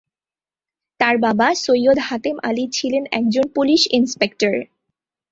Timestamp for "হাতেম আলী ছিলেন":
1.99-3.03